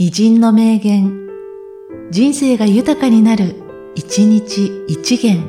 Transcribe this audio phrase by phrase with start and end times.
[0.00, 1.28] 偉人の名言、
[2.12, 3.56] 人生が豊かになる、
[3.96, 5.42] 一日一元。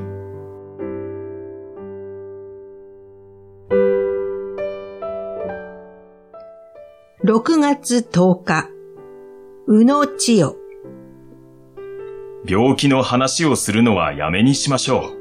[7.24, 8.70] 6月10日、
[9.68, 10.56] 宇野千代。
[12.44, 15.19] 病気の話をするのはやめにしましょう。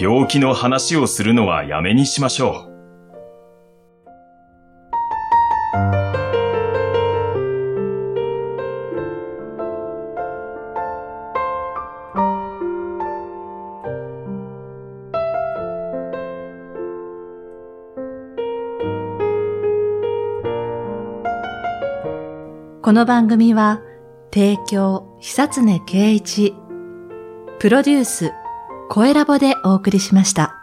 [0.00, 2.70] 病気の話をするのはやめにしましょう。
[22.80, 23.82] この番組は、
[24.32, 26.54] 提供、久常圭一、
[27.58, 28.32] プロデュース、
[28.92, 30.59] 声ラボでお送りしました。